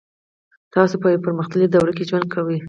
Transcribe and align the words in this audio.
تاسو 0.73 0.95
په 1.01 1.07
یوه 1.13 1.23
پرمختللې 1.25 1.67
دوره 1.69 1.91
کې 1.97 2.07
ژوند 2.09 2.25
کوئ 2.33 2.57